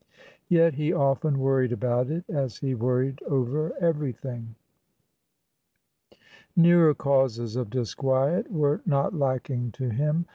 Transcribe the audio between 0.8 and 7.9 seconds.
often worried about itas he worried over everything. Nearer causes of